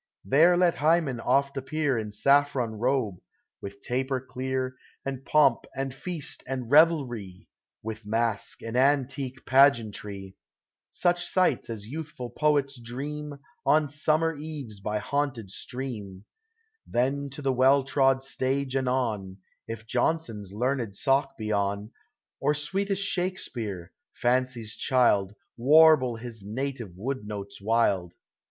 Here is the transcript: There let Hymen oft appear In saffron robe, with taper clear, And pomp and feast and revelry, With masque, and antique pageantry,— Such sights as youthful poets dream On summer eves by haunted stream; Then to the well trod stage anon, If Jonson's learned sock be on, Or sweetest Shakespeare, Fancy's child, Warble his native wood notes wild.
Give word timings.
There 0.25 0.57
let 0.57 0.73
Hymen 0.77 1.19
oft 1.19 1.57
appear 1.57 1.95
In 1.95 2.11
saffron 2.11 2.71
robe, 2.79 3.19
with 3.61 3.81
taper 3.81 4.19
clear, 4.19 4.75
And 5.05 5.23
pomp 5.23 5.65
and 5.75 5.93
feast 5.93 6.41
and 6.47 6.71
revelry, 6.71 7.47
With 7.83 8.03
masque, 8.03 8.63
and 8.63 8.75
antique 8.75 9.45
pageantry,— 9.45 10.35
Such 10.89 11.23
sights 11.27 11.69
as 11.69 11.85
youthful 11.87 12.31
poets 12.31 12.79
dream 12.83 13.35
On 13.63 13.87
summer 13.87 14.33
eves 14.33 14.79
by 14.79 14.97
haunted 14.97 15.51
stream; 15.51 16.25
Then 16.87 17.29
to 17.29 17.43
the 17.43 17.53
well 17.53 17.83
trod 17.83 18.23
stage 18.23 18.75
anon, 18.75 19.37
If 19.67 19.85
Jonson's 19.85 20.51
learned 20.51 20.95
sock 20.95 21.37
be 21.37 21.51
on, 21.51 21.91
Or 22.39 22.55
sweetest 22.55 23.03
Shakespeare, 23.03 23.91
Fancy's 24.13 24.75
child, 24.75 25.35
Warble 25.57 26.15
his 26.15 26.41
native 26.41 26.93
wood 26.97 27.27
notes 27.27 27.61
wild. 27.61 28.15